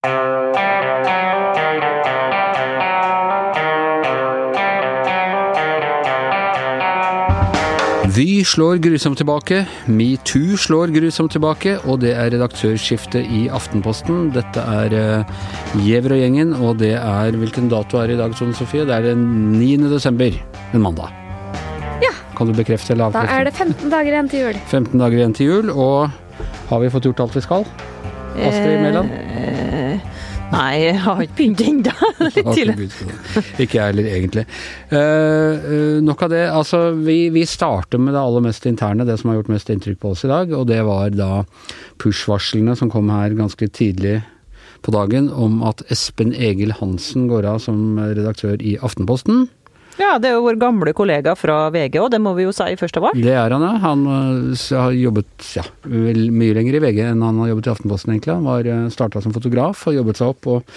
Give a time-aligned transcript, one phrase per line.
[0.00, 0.08] Vy
[8.44, 14.30] slår grusomt tilbake, metoo slår grusomt tilbake, og det er redaktørskifte i Aftenposten.
[14.32, 14.96] Dette er
[15.84, 18.88] Gjever og gjengen, og det er Hvilken dato er det i dag, Tone Sofie?
[18.88, 19.76] Det er den 9.
[19.92, 20.32] desember,
[20.72, 21.12] en mandag.
[22.00, 22.16] Ja.
[22.40, 24.56] Kan du bekrefte eller Da er det 15 dager igjen til jul.
[24.64, 26.08] 15 dager igjen til jul, og
[26.72, 27.68] har vi fått gjort alt vi skal?
[28.40, 29.10] Astrid Mæland?
[29.12, 29.59] Eh,
[30.52, 32.10] nei, jeg har ikke begynt ennå.
[32.26, 32.88] Litt tidlig.
[33.62, 34.44] Ikke jeg heller, egentlig.
[34.92, 36.42] Uh, nok av det.
[36.50, 40.02] Altså, vi, vi starter med det aller mest interne, det som har gjort mest inntrykk
[40.02, 40.52] på oss i dag.
[40.56, 41.30] Og det var da
[42.02, 44.20] push-varslene som kom her ganske tidlig
[44.80, 49.48] på dagen om at Espen Egil Hansen går av som redaktør i Aftenposten.
[50.00, 52.72] Ja, det er jo vår gamle kollega fra VG òg, det må vi jo si
[52.80, 53.20] først av alt.
[53.20, 53.74] Det er han, ja.
[53.84, 58.14] Han eh, har jobbet ja, mye lenger i VG enn han har jobbet i Aftenposten,
[58.16, 58.36] egentlig.
[58.38, 60.50] Han var starta som fotograf og jobbet seg opp.
[60.50, 60.76] og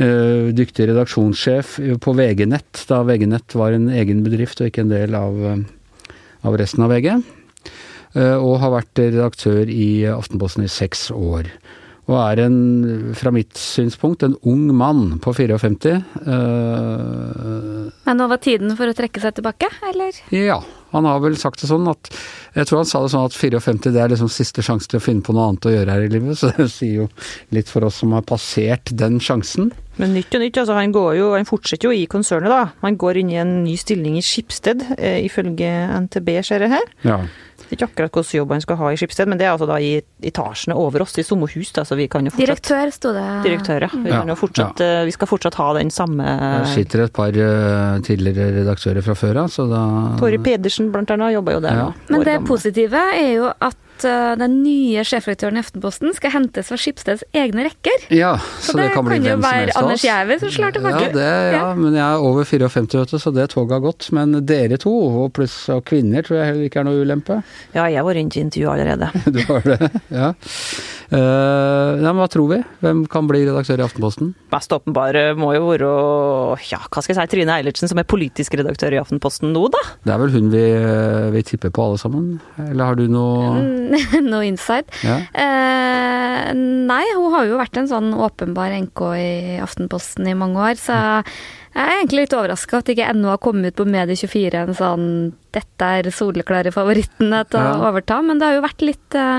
[0.00, 5.16] eh, dyktig redaksjonssjef på VG-nett, da VG-nett var en egen bedrift og ikke en del
[5.18, 7.20] av, eh, av resten av VG.
[8.14, 11.50] Eh, og har vært redaktør i Aftenposten i seks år.
[12.10, 12.56] Og er en,
[13.14, 15.92] fra mitt synspunkt, en ung mann på 54.
[16.26, 20.18] eh, Men nå var tiden for å trekke seg tilbake, eller?
[20.34, 20.58] ja,
[20.90, 22.08] han har vel sagt det sånn at
[22.56, 25.04] Jeg tror han sa det sånn at 54 det er liksom siste sjanse til å
[25.04, 27.06] finne på noe annet å gjøre her i livet, så det sier jo
[27.54, 29.70] litt for oss som har passert den sjansen.
[30.00, 32.72] Men nytt og nytt, altså han, går jo, han fortsetter jo i konsernet, da.
[32.82, 35.70] Han går inn i en ny stilling i Skipsted, eh, ifølge
[36.08, 36.90] NTB, ser jeg her.
[37.06, 37.20] Ja.
[37.70, 39.66] Det er ikke akkurat hvilken jobb han skal ha i Skipsted, men det er altså
[39.70, 39.90] da i
[40.26, 43.26] etasjene over oss, i samme hus, da, så vi kan jo fortsatt Direktør, sto det.
[43.46, 43.90] Direktør, ja.
[43.94, 45.04] Vi, Ja, kan jo fortsatt, ja.
[45.06, 46.26] vi skal fortsatt ha den samme
[46.66, 49.84] Det sitter et par eh, tidligere redaktører fra før av, så da
[50.18, 51.84] Tore Pedersen blant annet jobber jo der Ja.
[51.86, 51.94] nå.
[52.10, 52.48] Men det gamle.
[52.50, 53.76] positive er jo at
[54.08, 58.06] eh, den nye sjefredaktøren i Aftenposten skal hentes fra Skipsteds egne rekker.
[58.14, 60.76] Ja, Så, så, det, kan bli jo hvem som være Anders Gjæve som slår Ja,
[60.78, 61.10] tilbake.
[61.14, 61.74] det, ja, Ja.
[61.74, 64.10] men jeg er over 54, vet du, så det toget har gått.
[64.16, 64.92] Men dere to,
[65.24, 67.42] og pluss og kvinner, tror jeg heller ikke er noe ulempe.
[67.74, 69.10] Ja, jeg var rundt i intervju allerede.
[69.36, 70.32] Du har det, ja.
[71.10, 72.58] Uh, ja, men hva tror vi?
[72.84, 74.28] Hvem kan bli redaktør i Aftenposten?
[74.54, 75.88] Mest åpenbare må jo være
[76.70, 79.80] ja, hva skal jeg si, Trine Eilertsen, som er politisk redaktør i Aftenposten nå, da.
[80.06, 80.62] Det er vel hun vi,
[81.34, 82.28] vi tipper på alle sammen?
[82.62, 83.89] Eller har du noe Mm,
[84.30, 84.90] no insight.
[85.06, 85.20] ja?
[85.32, 90.78] Eh, nei, hun har jo vært en sånn åpenbar NK i Aftenposten i mange år,
[90.80, 90.96] så
[91.70, 95.04] jeg er egentlig litt overraska at ikke ennå har kommet ut på Medie24 en sånn
[95.54, 99.38] 'dette er soleklare favorittene til å overta', men det har jo vært litt eh,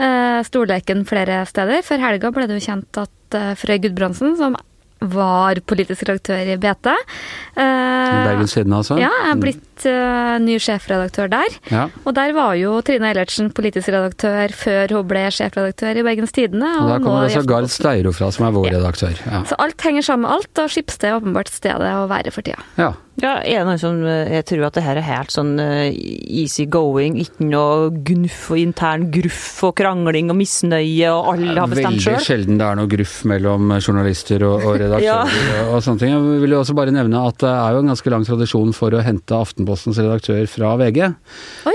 [0.00, 1.84] eh, storleken flere steder.
[1.86, 4.58] Før helga ble det jo kjent at uh, Frøy Gudbrandsen, som
[5.00, 8.98] var politisk redaktør i BT eh, Bergens Tidende, altså?
[9.00, 11.56] Ja, er blitt eh, ny sjefredaktør der.
[11.70, 11.86] Ja.
[12.04, 16.70] Og der var jo Trine Eilertsen politisk redaktør før hun ble sjefredaktør i Bergens Tidende.
[16.82, 17.68] Og der kommer det Aftenposten.
[17.80, 18.78] Steiro fra, som er vår Ja.
[18.78, 19.14] redaktør.
[19.26, 19.42] Ja.
[19.48, 22.58] Så alt henger sammen med alt, og Skipsted er åpenbart stedet å være for tida.
[22.78, 22.92] ja.
[23.20, 25.90] Ja, er det noen som eh, jeg tror at det her er helt sånn eh,
[25.92, 31.68] easy going, ikke noe gunf og intern gruff og krangling og misnøye, og alle har
[31.68, 36.14] bestemt Veldig sjelden det er noe gruff mellom journalister og, og redaktører og sånne ting.
[36.14, 38.96] Jeg vil jo også bare nevne at det er jo en ganske lang tradisjon for
[38.96, 39.36] å hente
[39.70, 41.00] Aftenpostens redaktør fra VG.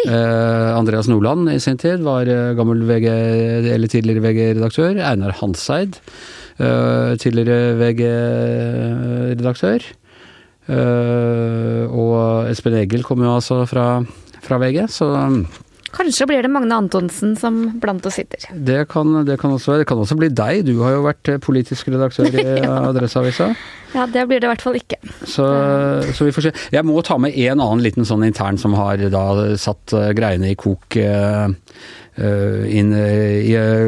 [0.06, 3.08] Eh, Andreas Norland i sin tid var eh, gammel VG,
[3.74, 5.00] eller tidligere VG-redaktør.
[5.00, 6.00] Einar Hanseid,
[6.60, 9.86] eh, tidligere VG-redaktør.
[10.68, 14.02] Eh, og Espen Egil kom jo altså fra,
[14.42, 15.46] fra VG, så um,
[15.96, 18.42] Kanskje blir det Magne Antonsen som blant oss sitter.
[18.52, 19.86] det kan, det kan også være.
[19.86, 20.66] Det kan også bli deg.
[20.68, 22.44] Du har jo vært eh, politisk redaktør i
[22.90, 23.54] Adresseavisa.
[23.96, 25.00] Ja, det blir det i hvert fall ikke.
[25.24, 25.46] Så,
[26.16, 26.54] så vi får se.
[26.76, 29.28] Jeg må ta med en annen liten sånn intern som har da
[29.60, 30.98] satt eh, greiene i kok.
[31.00, 31.48] eh,
[32.16, 32.92] eh, inn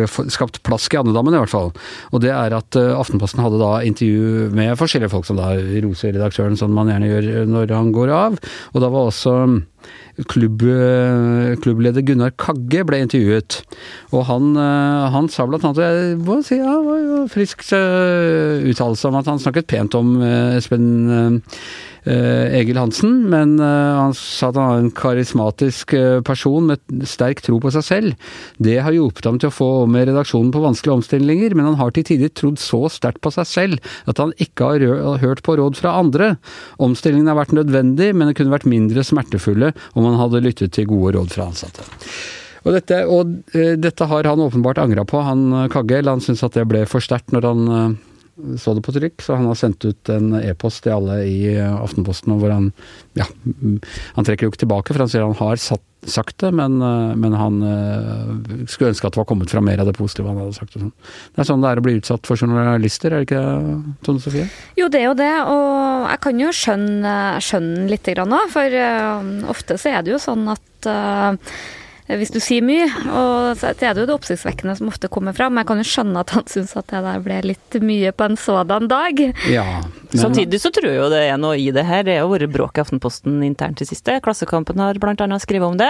[0.08, 1.72] skapt plask i andedammen, i hvert fall.
[2.12, 5.54] Og det er at Aftenposten hadde da intervju med forskjellige folk som da
[5.84, 8.40] roser redaktøren, som man gjerne gjør når han går av.
[8.74, 9.36] Og da var også
[10.28, 10.64] klubb,
[11.64, 13.62] klubbleder Gunnar Kagge ble intervjuet.
[14.12, 19.30] Og han, han sa blant annet, og jeg må si ja, uh, uttalelse om at
[19.32, 21.58] han snakket pent om eh, Espen eh,
[22.08, 25.94] eh, Egil Hansen, men han sa at han var en karismatisk
[26.28, 28.32] person med sterk tro på seg selv.
[28.64, 31.94] Det har hjulpet ham til å få med redaksjonen på vanskelige omstillinger, men han har
[31.96, 35.80] til tider trodd så sterkt på seg selv at han ikke har hørt på råd
[35.80, 36.36] fra andre.
[36.84, 40.90] Omstillingen har vært nødvendig, men det kunne vært mindre smertefulle om han hadde lyttet til
[40.90, 41.86] gode råd fra ansatte.
[42.68, 43.38] Og dette, og
[43.80, 46.10] dette har han åpenbart angra på, han Kaggel.
[46.12, 47.98] Han syntes at det ble for sterkt når han
[48.58, 51.74] så det på trykk, så han har sendt ut en e-post til alle i eh,
[51.74, 52.72] Aftenposten hvor han
[53.18, 53.26] ja,
[54.14, 57.16] han trekker jo ikke tilbake, for han sier han har satt sagt det, men, eh,
[57.18, 60.38] men han eh, skulle ønske at det var kommet fra mer av det positive han
[60.40, 60.78] hadde sagt.
[60.78, 60.94] Sånn.
[61.34, 64.24] det er sånn det er å bli utsatt for journalister, er det ikke det, Tone
[64.24, 64.46] Sofie?
[64.78, 68.80] Jo, det er jo det, og jeg kan jo skjønne, skjønne litt òg, for
[69.56, 70.92] ofte så er det jo sånn at
[72.08, 72.88] hvis du sier mye.
[73.12, 75.60] Og så er det jo det oppsiktsvekkende som ofte kommer fram.
[75.60, 78.40] Jeg kan jo skjønne at han syns at det der ble litt mye på en
[78.40, 79.24] sådan dag.
[79.52, 79.68] Ja,
[80.14, 80.22] men...
[80.22, 82.06] Samtidig så tror jeg jo det er noe i det her.
[82.08, 84.18] Det har vært bråk i Aftenposten internt i siste.
[84.24, 85.40] Klassekampen har bl.a.
[85.44, 85.90] skrevet om det.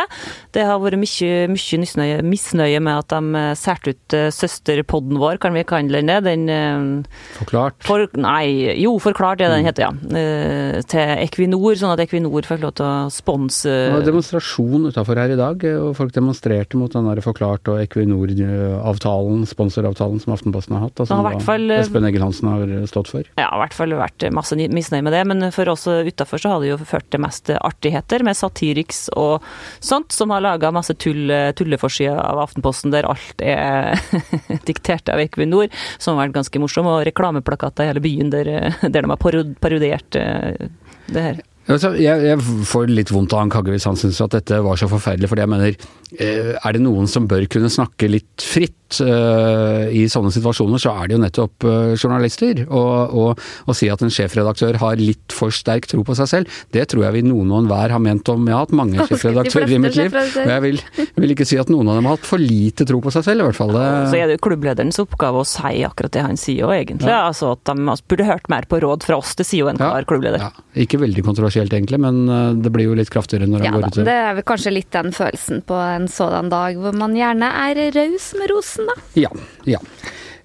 [0.56, 5.42] Det har vært mye, mye misnøye, misnøye, med at de særte ut uh, søsterpodden vår,
[5.44, 6.20] kan vi kalle den det.
[6.26, 7.78] Den uh, Forklart?
[7.86, 9.70] For, nei, jo, Forklart er den mm.
[9.70, 10.84] heter, ja.
[10.88, 15.34] Til Equinor, sånn at Equinor fikk lov til å sponse Det var demonstrasjon utafor her
[15.34, 15.64] i dag.
[15.78, 21.10] og folk demonstrerte mot den der Forklart og Equinor-avtalen, sponsoravtalen som Aftenposten har hatt, og
[21.10, 23.28] som ja, fall, Espen Egil Hansen har stått for.
[23.38, 25.24] Ja, i hvert fall vært masse misnøye med det.
[25.30, 29.46] Men for oss utafor så har det jo ført til mest artigheter med Satiriks og
[29.80, 33.98] sånt, som har laga masse tull, tulleforsider av Aftenposten der alt er
[34.70, 39.04] diktert av Equinor, som har vært ganske morsom, og reklameplakater i hele byen der, der
[39.04, 39.22] de har
[39.62, 40.68] parodiert eh,
[41.08, 41.46] det her.
[41.68, 45.28] Jeg, får litt vondt av han Kagge hvis han syns at dette var så forferdelig,
[45.28, 45.74] fordi jeg mener
[46.16, 51.10] er det noen som bør kunne snakke litt fritt uh, i sånne situasjoner, så er
[51.10, 52.64] det jo nettopp uh, journalister.
[52.68, 56.88] Og, og, si at en sjefredaktør har litt for sterk tro på seg selv, det
[56.92, 58.48] tror jeg vi noen og enhver har ment om.
[58.48, 60.82] Jeg har hatt mange sjefredaktører i mitt liv, og jeg vil,
[61.18, 63.44] vil, ikke si at noen av dem har hatt for lite tro på seg selv,
[63.44, 63.76] i hvert fall.
[63.76, 63.86] Det...
[64.14, 67.12] Så er det jo klubblederens oppgave å si akkurat det han sier òg, egentlig.
[67.12, 67.26] Ja.
[67.28, 70.08] Altså at de burde hørt mer på råd fra oss, det sier jo enhver ja,
[70.08, 70.48] klubbleder.
[70.48, 70.66] Ja.
[70.78, 72.24] Ikke veldig kontroversielt egentlig, men
[72.62, 74.00] det blir jo litt kraftigere når han går ut.
[74.02, 77.52] Ja, det er vel kanskje litt den følelsen på en sådan dag hvor man gjerne
[77.66, 78.98] er raus med rosen da?
[79.18, 79.34] Ja.
[79.68, 79.82] ja.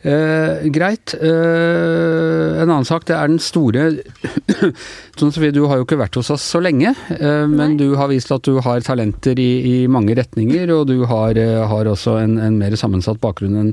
[0.02, 1.14] Eh, greit.
[1.14, 3.84] Eh, en annen sak, det er den store
[5.20, 8.10] Sånn Sofie, du har jo ikke vært hos oss så lenge, eh, men du har
[8.10, 12.16] vist at du har talenter i, i mange retninger, og du har, eh, har også
[12.18, 13.72] en, en, mer sammensatt bakgrunn enn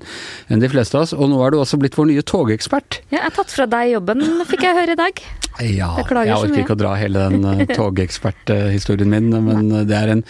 [0.54, 1.16] en de fleste av oss.
[1.18, 3.02] Og nå er du også blitt vår nye togekspert.
[3.10, 5.26] Ja, jeg har tatt fra deg jobben, fikk jeg høre i dag.
[5.66, 9.86] Ja, jeg orker ikke å dra hele den uh, togeksperthistorien min, men Nei.
[9.90, 10.28] det er en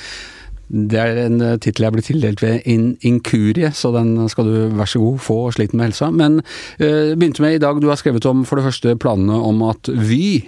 [0.69, 4.57] det er en eh, tittel jeg ble tildelt ved in inkurie, så den skal du
[4.77, 6.12] vær så god få, sliten med helsa.
[6.13, 9.63] Men uh, begynte med i dag, du har skrevet om for det første planene om
[9.66, 10.45] at Vy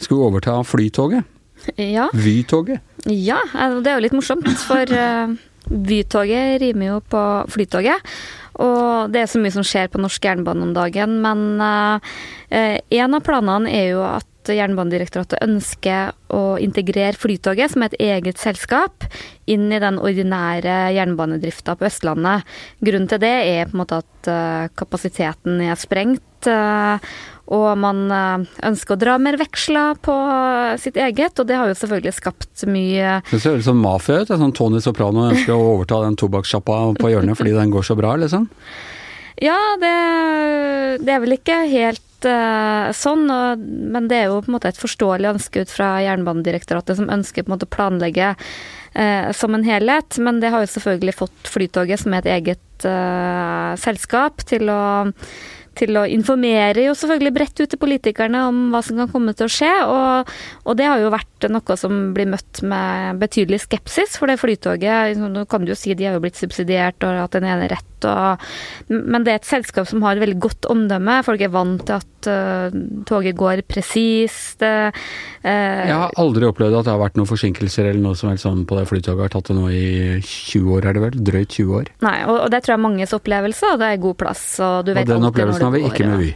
[0.00, 1.26] skulle overta Flytoget.
[1.76, 2.06] Ja.
[2.14, 2.80] Vy-toget.
[3.10, 5.36] Ja, altså, det er jo litt morsomt, for uh,
[5.68, 8.14] Vy-toget rimer jo på Flytoget.
[8.58, 12.00] Og det er så mye som skjer på norsk jernbane om dagen, men uh,
[12.50, 19.06] en av planene er jo at Jernbanedirektoratet ønsker å integrere Flytoget som et eget selskap
[19.50, 22.46] inn i den ordinære jernbanedrifta på Østlandet.
[22.84, 26.24] Grunnen til det er på en måte at eh, kapasiteten er sprengt.
[27.48, 30.16] Eh, og man eh, ønsker å dra mer veksler på
[30.80, 34.28] sitt eget, og det har jo selvfølgelig skapt mye Det ser ut som mafia ut.
[34.28, 38.16] Sånn Tony Soprano ønsker å overta den tobakkssjappa på hjørnet fordi den går så bra,
[38.20, 38.48] liksom?
[39.38, 39.94] Ja, det,
[41.06, 44.72] det er vel ikke helt uh, sånn, og, men det er jo på en måte
[44.72, 49.54] et forståelig ønske ut fra Jernbanedirektoratet, som ønsker på en måte å planlegge uh, som
[49.54, 50.18] en helhet.
[50.18, 54.80] Men det har jo selvfølgelig fått Flytoget, som er et eget uh, selskap, til å
[55.78, 59.48] til å informere jo selvfølgelig bredt ut til politikerne om hva som kan komme til
[59.48, 59.72] å skje.
[59.88, 60.32] Og,
[60.64, 64.18] og, det har jo vært noe som blir møtt med betydelig skepsis.
[64.18, 67.38] For det flytoget, nå kan du jo si de har jo blitt subsidiert og hatt
[67.38, 67.86] en enerett.
[68.06, 68.44] Og,
[68.90, 71.20] men det er et selskap som har veldig godt omdømme.
[71.26, 72.78] Folk er vant til at uh,
[73.08, 74.62] toget går presist.
[74.62, 74.90] Uh,
[75.42, 78.64] jeg har aldri opplevd at det har vært noen forsinkelser eller noe som helst sånn
[78.68, 79.24] på det flytoget.
[79.26, 81.18] Har tatt det nå i 20 år, er det vel?
[81.30, 81.92] Drøyt 20 år.
[82.06, 84.44] Nei, og, og det tror jeg er manges opplevelse, og det er god plass.
[84.64, 86.30] Og du vet og den opplevelsen har vi ikke med Vy.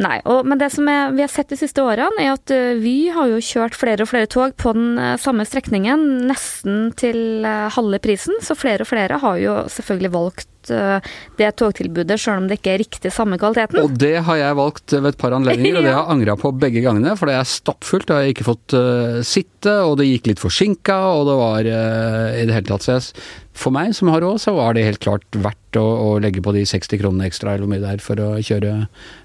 [0.00, 2.80] Nei, og, men det som er, vi har sett de siste årene, er at uh,
[2.80, 7.46] Vy har jo kjørt flere og flere tog på den uh, samme strekningen, nesten til
[7.46, 8.40] uh, halve prisen.
[8.44, 12.82] Så flere og flere har jo selvfølgelig valgt det togtilbudet, sjøl om det ikke er
[12.82, 13.82] riktig samme kvaliteten.
[13.82, 16.52] Og det har jeg valgt ved et par anledninger, og det har jeg angra på
[16.62, 17.14] begge gangene.
[17.18, 20.98] For det er stappfullt, har jeg ikke fått uh, sitte, og det gikk litt forsinka,
[21.14, 23.12] og det var uh, i det hele tatt ses.
[23.60, 26.54] For meg som har råd, så var det helt klart verdt å, å legge på
[26.56, 28.76] de 60 kronene ekstra eller hvor mye det er for å kjøre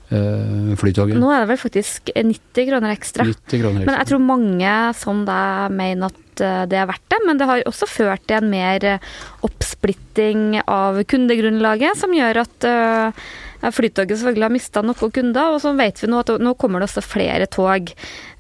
[0.06, 1.18] Flytoget.
[1.18, 3.26] Nå er det vel faktisk 90 kroner ekstra.
[3.26, 3.88] 90 kroner ekstra.
[3.90, 7.22] Men jeg tror mange som deg mener at eh, det er verdt det.
[7.28, 9.10] Men det har også ført til en mer eh,
[9.46, 13.28] oppsplitting av kundegrunnlaget, som gjør at uh,
[13.66, 16.90] Flytoget selvfølgelig har mista noen kunder, og så vet vi nå at nå kommer det
[16.90, 17.88] også flere tog.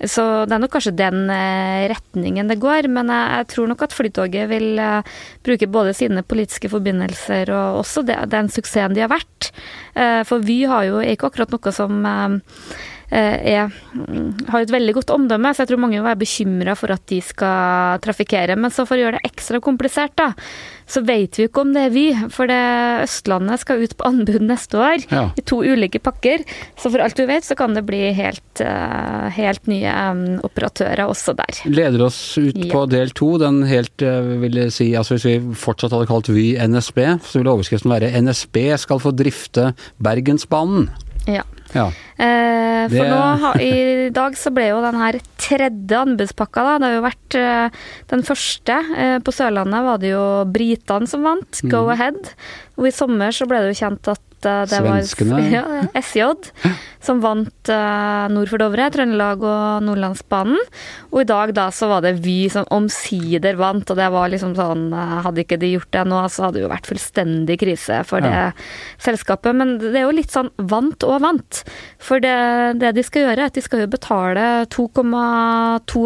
[0.05, 3.95] Så det er nok kanskje den eh, retningen det går, men jeg, tror nok at
[3.95, 4.81] Flytoget vil
[5.45, 9.49] bruke både sine politiske forbindelser og også den suksessen de har vært.
[10.27, 12.05] For Vy har jo ikke akkurat noe som
[13.11, 16.91] er, mm, har et veldig godt omdømme, så jeg tror mange vil være bekymra for
[16.95, 18.57] at de skal trafikkere.
[18.57, 20.31] Men så for å gjøre det ekstra komplisert, da,
[20.87, 22.05] så vet vi ikke om det er Vy.
[22.33, 22.59] For det
[23.05, 25.29] Østlandet skal ut på anbud neste år Ja.
[25.37, 26.43] i to ulike pakker.
[26.77, 31.05] Så for alt vi vet, så kan det bli helt, eh, helt nye um, operatører
[31.09, 31.61] også der.
[31.65, 32.71] Leder oss ut Ja.
[32.73, 33.37] på del to.
[33.37, 37.39] Den helt, eh, vil jeg si, altså Hvis vi fortsatt hadde kalt Vy NSB, så
[37.39, 40.89] ville overskriften være 'NSB skal få drifte Bergensbanen'.
[41.27, 41.41] Ja.
[41.73, 41.89] Ja.
[42.17, 46.77] Eh, for Det- nå i dag så ble jo den her tredje anbudspakka, da.
[46.79, 47.69] Det har jo vært eh,
[48.07, 48.77] den første.
[48.97, 51.69] Eh, på Sørlandet var det jo britene som vant, mm.
[51.69, 52.31] Go Ahead.
[52.77, 55.31] Og i sommer så ble det jo kjent at eh, det Svenskene.
[55.31, 55.63] var ja,
[55.95, 56.51] SJ
[57.05, 60.57] som vant eh, nord for Dovre, Trøndelag og Nordlandsbanen.
[61.11, 64.55] Og i dag da så var det Vy som omsider vant, og det var liksom
[64.57, 68.03] sånn eh, Hadde ikke de gjort det nå, så hadde det jo vært fullstendig krise
[68.05, 68.51] for det Ja.
[68.99, 69.53] selskapet.
[69.55, 71.63] Men det er jo litt sånn vant og vant.
[72.05, 72.35] For det,
[72.81, 76.03] det de skal gjøre, er at de skal jo betale 2,2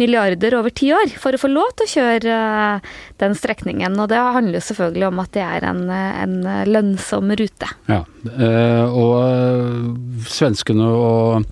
[0.00, 3.98] milliarder over ti år for å få lov til å kjøre eh, den strekningen.
[4.02, 6.38] Og det handler selvfølgelig om at det er en, en
[6.70, 7.74] lønnsom rute.
[7.90, 8.02] ja.
[8.28, 11.46] Eh, og eh, svenskene og,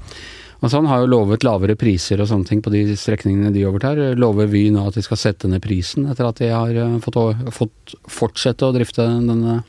[0.57, 4.01] og sånn har jo lovet lavere priser og sånne ting på de strekningene de overtar.
[4.19, 7.21] Lover Vy nå at de skal sette ned prisen etter at de har fått,
[7.55, 9.61] fått fortsette å drifte denne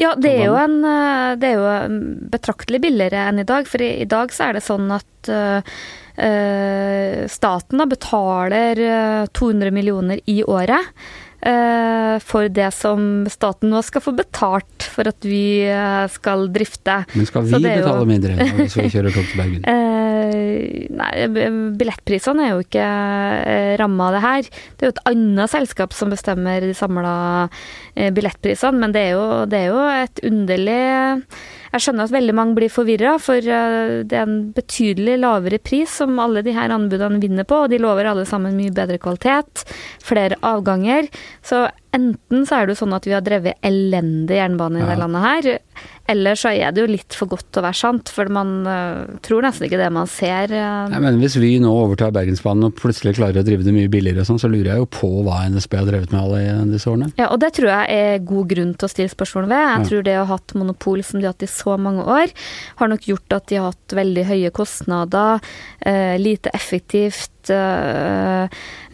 [0.00, 3.68] Ja, det er jo en eh, Det er jo mm, betraktelig billigere enn i dag.
[3.68, 9.74] For i, i dag så er det sånn at eh, staten da betaler eh, 200
[9.74, 10.92] millioner i året.
[11.42, 17.00] Eh, for det som staten nå skal få betalt for at vi eh, skal drifte.
[17.16, 19.64] Men skal vi er jo- betale mindre hvis vi kjører tog til Bergen?
[20.22, 21.26] Eh, nei,
[21.76, 22.84] billettprisene er jo ikke
[23.80, 24.46] ramma av det her.
[24.78, 27.14] Det er jo et annet selskap som bestemmer de samla
[28.14, 30.78] billettprisene, men det er, jo, det er jo et underlig
[31.72, 36.18] Jeg skjønner at veldig mange blir forvirra, for det er en betydelig lavere pris som
[36.22, 39.64] alle de her anbudene vinner på, og de lover alle sammen mye bedre kvalitet,
[40.04, 41.08] flere avganger.
[41.40, 44.94] Så enten så er det jo sånn at vi har drevet elendig jernbane i det
[44.96, 45.48] landet her,
[46.08, 49.18] eller så er det jo litt for godt til å være sant, for man uh,
[49.24, 50.50] tror nesten ikke det man ser.
[50.50, 50.88] Uh.
[50.92, 54.24] Nei, men Hvis Vy nå overtar Bergensbanen og plutselig klarer å drive det mye billigere,
[54.24, 57.10] og sånn, så lurer jeg jo på hva NSB har drevet med alle disse årene.
[57.20, 59.62] Ja, og det tror jeg er god grunn til å stille spørsmål ved.
[59.62, 59.88] Jeg Ja.
[59.90, 62.32] tror det å ha hatt monopol som de har hatt i så mange år,
[62.80, 65.40] har nok gjort at de har hatt veldig høye kostnader,
[65.86, 67.28] uh, lite effektivt.
[67.50, 68.46] eh,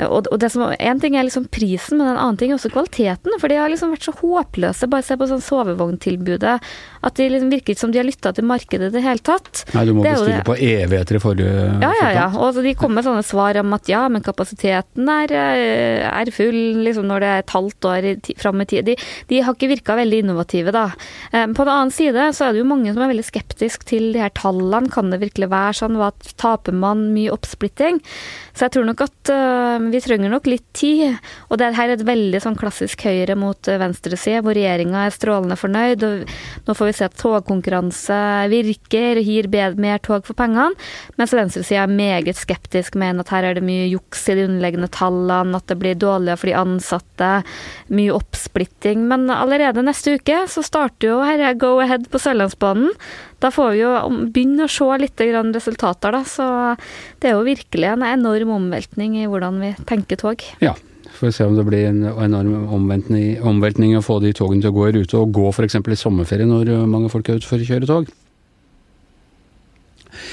[0.07, 2.71] og, og det som En ting er liksom prisen, men en annen ting er også
[2.71, 3.35] kvaliteten.
[3.40, 4.88] For de har liksom vært så håpløse.
[4.90, 6.59] Bare se på sånn sovevogntilbudet.
[7.07, 9.64] At de liksom virker ikke som de har lytta til markedet i det hele tatt.
[9.75, 12.26] Nei, du må Det bestille på evigheter i forrige Ja, ja, ja.
[12.38, 16.33] Og så de kom med sånne svar om at ja, men kapasiteten er, eh, er
[16.35, 18.88] full liksom når det er et halvt år fram i tid.
[18.88, 18.97] De,
[19.31, 20.87] de har ikke virka veldig innovative, da.
[21.33, 24.12] Eh, På den annen side så er det jo mange som er veldig skeptisk til
[24.14, 24.90] de her tallene.
[24.93, 25.99] Kan det virkelig være sånn?
[25.99, 28.02] Hva taper man mye oppsplitting?
[28.55, 31.16] Så jeg tror nok at eh, vi trenger nok litt tid.
[31.49, 35.14] Og det her er et veldig sånn klassisk høyre mot eh, venstreside, hvor regjeringa er
[35.14, 36.04] strålende fornøyd.
[36.07, 36.33] og
[36.68, 38.18] Nå får vi se at togkonkurranse
[38.52, 40.76] virker, gir mer tog for pengene.
[41.21, 44.90] Mens venstresida er meget skeptisk, mener at her er det mye juks i de underliggende
[44.95, 47.33] tallene, at det blir dårligere for de ansatte,
[47.92, 49.07] mye oppsplitting.
[49.11, 52.92] Men allerede neste uke så starter jo her Go Ahead på Sørlandsbanen.
[53.38, 53.92] Da får vi jo
[54.35, 55.21] begynne å se litt
[55.54, 56.25] resultater, da.
[56.26, 56.45] Så
[57.23, 60.45] det er jo virkelig en enorm omveltning i hvordan vi tenker tog.
[60.64, 60.75] Ja.
[61.18, 64.76] Får se om det blir en enorm omveltning, omveltning å få de togene til å
[64.76, 65.78] gå i rute, og gå f.eks.
[65.80, 68.12] i sommerferie når uh, mange folk er ute for å kjøre tog.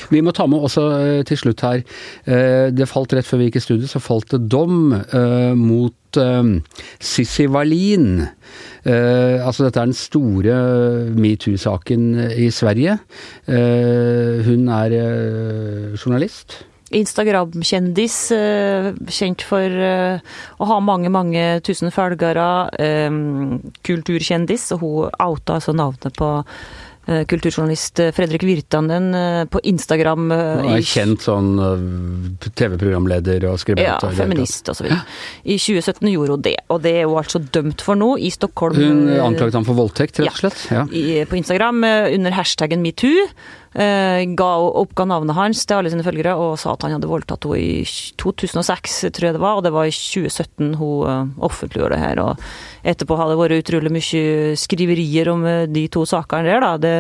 [0.09, 3.49] Vi må ta med også eh, til slutt her eh, Det falt rett før vi
[3.49, 8.21] gikk i studio, så falt det dom eh, mot Sissi Wallin.
[8.87, 10.53] Altså dette er den store
[11.11, 12.05] metoo-saken
[12.39, 12.93] i Sverige.
[13.49, 14.95] Hun er
[15.99, 16.55] journalist.
[16.95, 18.15] Instagram-kjendis,
[19.11, 22.47] kjent for å ha mange, mange tusen følgere.
[23.83, 26.31] Kulturkjendis, og hun outa altså navnet på
[27.05, 30.29] kulturjournalist Fredrik Virtanen eh, på Instagram.
[30.33, 31.51] Han er kjent sånn
[32.45, 33.85] TV-programleder og skribent.
[33.85, 34.25] Ja, og så videre.
[34.25, 34.89] feminist osv.
[35.45, 38.79] I 2017 gjorde hun det, og det er hun altså dømt for nå i Stockholm.
[38.79, 40.65] Hun eh, anklaget ham for voldtekt, rett og slett.
[40.73, 40.85] Ja.
[40.89, 43.29] i, på Instagram eh, under hashtaggen metoo.
[43.75, 47.43] Eh, ga, oppga navnet hans til alle sine følgere og sa at han hadde voldtatt
[47.43, 47.83] henne i
[48.21, 49.59] 2006, tror jeg det var.
[49.59, 52.21] Og det var i 2017 hun eh, offentliggjorde det her.
[52.23, 52.45] Og
[52.87, 56.63] etterpå har det vært utrolig mye skriverier om eh, de to sakene der.
[56.63, 56.71] da.
[56.79, 56.95] Det,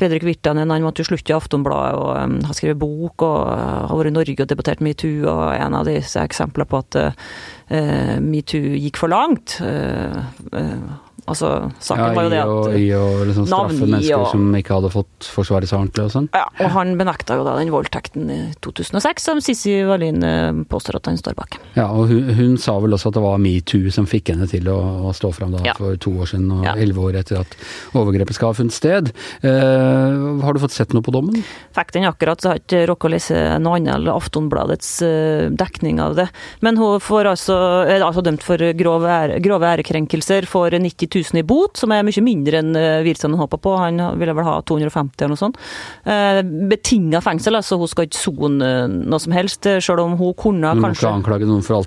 [0.00, 3.94] Fredrik Virtanen han måtte jo slutte i Aftonbladet og um, har skrevet bok og har
[3.94, 8.74] vært i Norge og debattert metoo, og en av disse eksemplene på at uh, metoo
[8.78, 9.58] gikk for langt.
[9.62, 14.30] Uh, eh, Altså, saken var jo det at i å liksom straffe navn, mennesker og-
[14.32, 16.28] som ikke hadde fått forsvaret seg ordentlig og sånn.
[16.34, 20.96] ja, og han benekta jo da den voldtekten i 2006, som Sissi Wallin eh, påstår
[20.96, 21.58] at han står bak.
[21.76, 24.64] Ja, og hun, hun sa vel også at det var metoo som fikk henne til
[24.72, 25.74] å, å stå fram da Ja.
[25.74, 26.74] for to år siden, og Ja.
[26.74, 27.56] år etter at
[27.94, 29.12] overgrepet skal ha funnet sted.
[29.42, 31.42] Eh, har du fått sett noe på dommen?
[31.76, 36.00] Fikk den akkurat, så har ikke rukket å lese noe annet eller Aftonbladets eh, dekning
[36.00, 36.28] av det.
[36.60, 41.17] Men hun får altså, er altså dømt for grove, ære, grove ærekrenkelser, får 90 000
[41.18, 43.74] i bot, som er mye mindre enn uh, Wirtsen håpa på.
[43.78, 45.58] Han ville vel ha 250 eller noe sånt.
[46.06, 50.16] Uh, Betinga fengsel, altså hun skal ikke sone eh, noe som helst, eh, selv om
[50.18, 51.78] hun kunne kanskje Du må ikke anklage noen for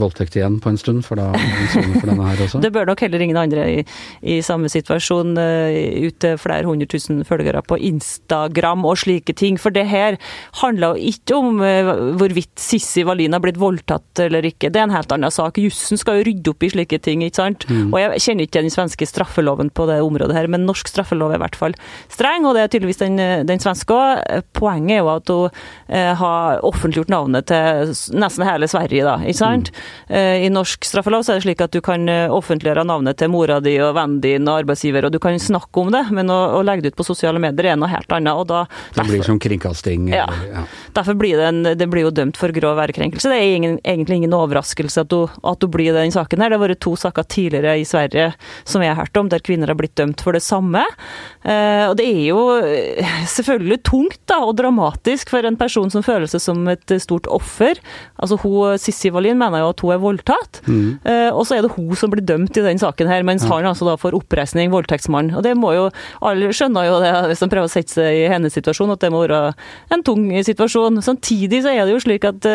[0.00, 2.60] voldtekt, igjen på en stund, for da er soner for denne her også.
[2.64, 3.84] Det bør nok heller ingen andre i,
[4.22, 9.58] i samme situasjon ut til flere hundre tusen følgere på Instagram og slike ting.
[9.60, 10.18] For det her
[10.62, 11.60] handler jo ikke om
[12.20, 14.70] hvorvidt Sissi Wallin har blitt voldtatt eller ikke.
[14.70, 15.58] Det er en helt annen sak.
[15.60, 17.66] Jussen skal jo rydde opp i slike ting, ikke sant.
[17.70, 21.40] Og jeg kjenner ikke den svenske straffeloven på det området her, men norsk straffelov er
[21.40, 21.76] i hvert fall
[22.10, 24.42] streng, og det er tydeligvis den, den svenske òg.
[24.56, 29.38] Poenget er jo at hun uh, har offentliggjort navnet til nesten hele Sverige, da, ikke
[29.40, 29.70] sant.
[30.08, 33.30] Eh, I norsk straffelov så er det slik at du kan eh, offentliggjøre navnet til
[33.32, 36.38] mora di og vennen din og arbeidsgiver, og du kan snakke om det, men å,
[36.58, 38.34] å legge det ut på sosiale medier er noe helt annet.
[38.34, 38.64] og da
[38.96, 40.08] Det blir som kringkasting.
[40.12, 40.26] Ja.
[40.26, 40.64] eller- ja.
[40.96, 43.30] Derfor blir det, en, det blir jo dømt for grov ærekrenkelse.
[43.30, 46.50] Det er ingen, egentlig ingen overraskelse at hun, at hun blir i den saken her.
[46.50, 48.30] Det har vært to saker tidligere i Sverige
[48.72, 50.82] som jeg har hørt om, der kvinner har blitt dømt for det samme.
[51.42, 56.04] Eh, og det er jo eh, selvfølgelig tungt da, og dramatisk for en person som
[56.06, 57.80] føler seg som et stort offer.
[58.20, 61.06] Altså hun, Sissi Wallin mener jo at hun er voldtatt, mm.
[61.34, 63.88] og så er det hun som blir dømt i den saken her, mens han altså
[63.88, 65.32] da får oppreisning, voldtektsmann.
[65.36, 65.88] Og det må jo,
[66.26, 69.12] alle skjønner jo det hvis de prøver å sette seg i hennes situasjon, at det
[69.12, 69.54] må være
[69.94, 71.00] en tung situasjon.
[71.04, 72.46] Samtidig så er det jo slik at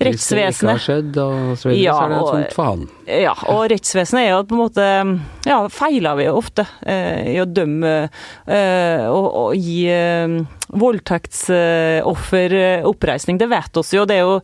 [0.00, 1.14] eh, Hvis det ikke har skjedd,
[1.60, 2.86] så videre, Ja, så er det tungt for han.
[3.06, 4.86] ja, og rettsvesenet er jo på en måte
[5.46, 7.92] Ja, feiler vi jo ofte eh, i å dømme
[8.48, 9.84] eh, og, og gi
[10.70, 13.38] eh, voldtektsoffer eh, oppreisning.
[13.40, 14.04] Det vet oss jo.
[14.08, 14.40] Det er jo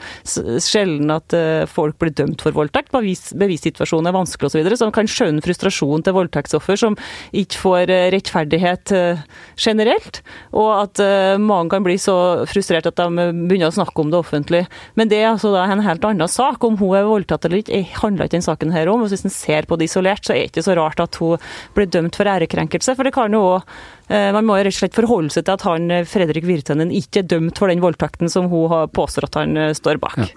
[0.63, 2.93] sjelden at eh, folk blir dømt for voldtekt.
[2.95, 4.57] Bevis, bevissituasjonen er vanskelig osv.
[4.57, 6.97] Så, videre, så man kan skjønne frustrasjonen til voldtektsoffer som
[7.37, 9.25] ikke får eh, rettferdighet eh,
[9.61, 10.23] generelt.
[10.57, 11.01] Og at
[11.43, 14.63] mange kan bli så frustrert at de begynner å snakke om det offentlig.
[14.99, 16.65] Men det er altså da en helt annen sak.
[16.65, 19.05] Om hun er voldtatt eller ikke, handler ikke den saken her om.
[19.05, 21.43] Og hvis en ser på det isolert, så er det ikke så rart at hun
[21.77, 22.97] blir dømt for ærekrenkelse.
[22.97, 25.65] For det kan jo også, Man må jo rett og slett forholde seg til at
[25.67, 29.57] han Fredrik Virtanen ikke er dømt for den voldtekten som hun har påstår at han
[29.61, 30.21] eh, står bak.
[30.25, 30.33] Ja.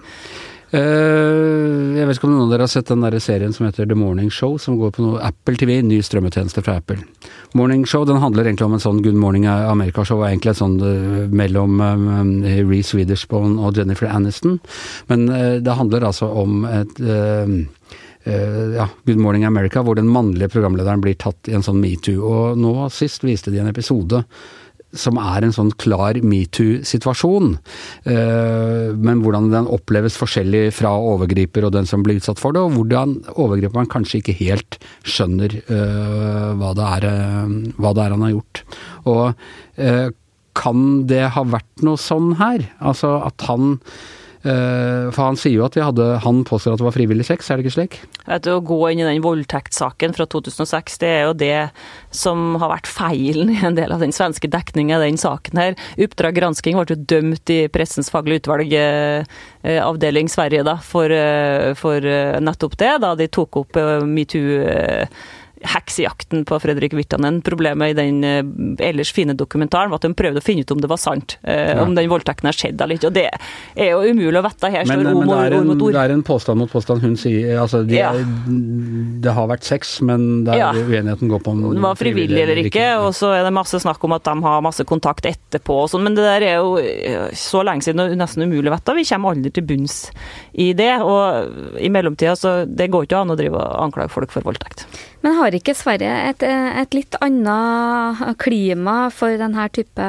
[0.70, 3.88] Eh, jeg vet ikke om noen av dere har sett den der serien som heter
[3.90, 7.00] The Morning Show, som går på noe Apple TV, ny strømmetjeneste fra Apple.
[7.58, 11.26] Morning Show den handler egentlig om en sånn Good Morning America-show, egentlig et sånn eh,
[11.34, 12.32] mellom um,
[12.70, 14.60] Reece Witherspoon og Jennifer Aniston.
[15.10, 17.04] Men uh, det handler altså om et
[18.20, 22.20] Uh, ja, Good Morning America, hvor den mannlige programlederen blir tatt i en sånn metoo.
[22.20, 24.20] Og nå sist viste de en episode
[24.96, 27.52] som er en sånn klar metoo-situasjon.
[28.10, 32.62] Eh, men hvordan den oppleves forskjellig fra overgriper og den som blir utsatt for det,
[32.64, 38.16] og hvordan overgriperen kanskje ikke helt skjønner eh, hva, det er, eh, hva det er
[38.16, 38.64] han har gjort.
[39.10, 39.44] Og
[40.60, 42.66] kan det ha vært noe sånn her?
[42.84, 43.78] Altså at han
[44.40, 47.58] For han sier jo at vi hadde Han påstår at det var frivillig sex, er
[47.58, 47.96] det ikke slik?
[48.24, 51.58] Vet du, Å gå inn i den voldtektssaken fra 2006, det er jo det
[52.14, 55.76] som har vært feilen i en del av den svenske dekninga av den saken her.
[56.00, 59.28] Oppdrag gransking ble jo dømt i Pressens faglige utvalg, eh,
[59.62, 63.98] eh, avdeling Sverige, da, for, eh, for eh, nettopp det, da de tok opp eh,
[64.06, 64.64] metoo.
[65.62, 67.40] Heksejakten på Fredrik Virtanen.
[67.44, 70.80] Problemet i den eh, ellers fine dokumentaren var at de prøvde å finne ut om
[70.80, 71.36] det var sant.
[71.44, 71.82] Eh, Ja.
[71.84, 73.10] Om den voldtekten har skjedd eller ikke.
[73.10, 73.26] Og det
[73.76, 74.70] er jo umulig å vite.
[74.72, 75.92] Her Men, står men ord, det, mot- er ord en, mot ord.
[75.92, 77.02] det er en påstand mot påstand.
[77.04, 78.12] Hun sier altså de, Ja.
[79.20, 80.72] Det har vært sex, men det er Ja.
[80.72, 83.76] uenigheten går på om om det var frivillig eller ikke, og så er det masse
[83.80, 86.76] snakk om at de har masse kontakt etterpå og sånn, men det der er jo
[86.78, 88.94] eh, så lenge siden og nesten umulig å vite.
[88.96, 90.10] Vi kommer aldri til bunns
[90.54, 94.30] i det, og i mellomtida så det går ikke an å drive og anklage folk
[94.32, 94.86] for voldtekt.
[95.22, 100.06] Men har ikke Sverige et, et litt annet klima for denne type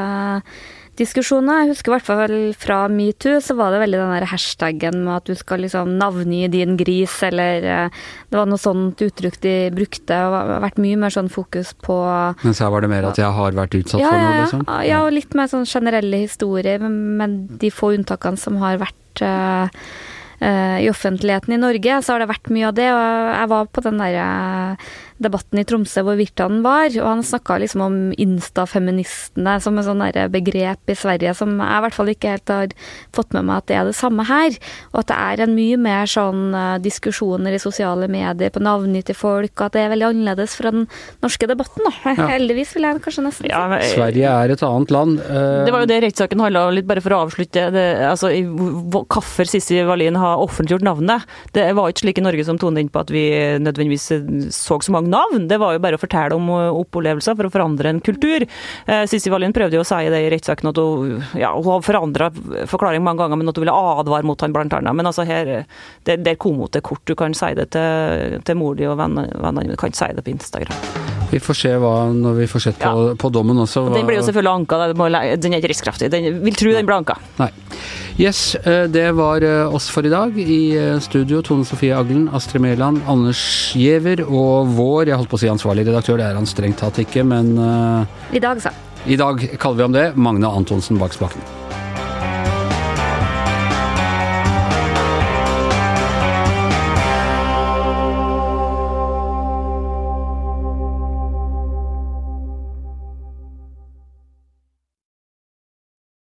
[0.99, 1.63] diskusjoner?
[1.63, 5.13] Jeg husker i hvert fall fra metoo, så var det veldig den der hashtagen med
[5.15, 9.55] at du skal liksom navngi din gris, eller eh, Det var noe sånt uttrykk de
[9.75, 11.97] brukte, og har vært mye mer sånn fokus på
[12.43, 14.45] Mens her var det mer at jeg har vært utsatt ja, for noe, ja.
[14.45, 14.63] liksom?
[14.91, 19.85] ja, og litt mer sånn generelle historier, men de få unntakene som har vært eh,
[20.41, 22.89] eh, i offentligheten i Norge, så har det vært mye av det.
[22.93, 24.91] Og jeg var på den der, eh,
[25.23, 30.03] debatten i Tromsø hvorvidt han var, og han snakka liksom om instafeministene som et sånn
[30.33, 32.75] begrep i Sverige som jeg i hvert fall ikke helt har
[33.15, 34.57] fått med meg at det er det samme her.
[34.91, 39.15] Og at det er en mye mer sånn uh, diskusjoner i sosiale medier på navngitte
[39.17, 40.87] folk, og at det er veldig annerledes fra den
[41.23, 41.93] norske debatten, da.
[42.17, 42.27] Ja.
[42.35, 43.53] Heldigvis, vil jeg kanskje nesten si.
[43.53, 45.21] Ja, men, Sverige er et annet land.
[45.23, 47.67] Uh, det var jo det rettssaken handla om, litt bare for å avslutte.
[47.73, 48.33] Det, altså,
[48.91, 51.27] Hvorfor Sissi Wallin har offentliggjort navnet.
[51.55, 53.25] Det var ikke slik i Norge som tonet inn på at vi
[53.61, 54.09] nødvendigvis
[54.55, 55.47] så så mange navn.
[55.49, 58.47] Det var jo bare å fortelle om opplevelser for å forandre en kultur.
[59.07, 61.83] Sissy Sissi Wallin prøvde jo å si det i rettssaken at hun, ja, hun har
[61.85, 62.31] forandra
[62.67, 64.97] forklaring mange ganger, men at hun ville advare mot han blant annet.
[64.97, 65.51] Men altså her,
[66.09, 67.03] det, der kom hun til kort.
[67.05, 70.09] Du kan si det til, til mor di og vennene dine, du kan ikke si
[70.17, 70.81] det på Instagram.
[71.31, 73.15] Vi får se hva, når vi får sett på, ja.
[73.21, 73.85] på dommen også.
[73.85, 73.93] Hva...
[73.95, 74.81] Den blir jo selvfølgelig anka,
[75.37, 76.09] den er ikke rikskraftig.
[76.11, 77.19] Den vil tro den blir anka.
[77.39, 77.51] Nei.
[78.19, 80.35] Yes, eh, det var eh, oss for i dag.
[80.37, 85.39] I eh, studio Tone Sofie Aglen, Astrid Mæland, Anders Giæver og vår, jeg holdt på
[85.39, 87.55] å si ansvarlig redaktør, det er han strengt tatt ikke, men
[88.35, 88.75] I dag, sa.
[89.07, 91.60] I dag kaller vi ham det, Magne Antonsen bak spaken.